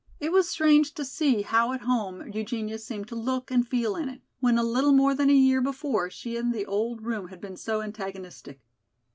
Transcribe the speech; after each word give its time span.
It 0.19 0.31
was 0.31 0.49
strange 0.49 0.95
to 0.95 1.05
see 1.05 1.43
how 1.43 1.73
at 1.73 1.81
home 1.81 2.27
Eugenia 2.33 2.79
seemed 2.79 3.07
to 3.09 3.15
look 3.15 3.51
and 3.51 3.67
feel 3.67 3.95
in 3.95 4.09
it, 4.09 4.21
when 4.39 4.57
a 4.57 4.63
little 4.63 4.93
more 4.93 5.13
than 5.13 5.29
a 5.29 5.33
year 5.33 5.61
before 5.61 6.09
she 6.09 6.35
and 6.37 6.51
the 6.51 6.65
old 6.65 7.03
room 7.03 7.27
had 7.27 7.39
been 7.39 7.55
so 7.55 7.83
antagonistic. 7.83 8.61